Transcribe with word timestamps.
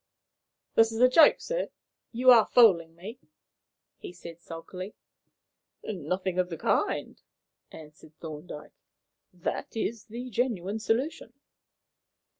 "This 0.73 0.91
is 0.91 0.99
a 0.99 1.07
joke, 1.07 1.39
sir; 1.39 1.69
you 2.11 2.31
are 2.31 2.47
fooling 2.47 2.95
me," 2.95 3.19
he 3.99 4.11
said 4.11 4.41
sulkily. 4.41 4.95
"Nothing 5.83 6.39
of 6.39 6.49
the 6.49 6.57
kind," 6.57 7.21
answered 7.71 8.17
Thorndyke. 8.19 8.73
"That 9.31 9.75
is 9.77 10.05
the 10.05 10.31
genuine 10.31 10.79
solution." 10.79 11.33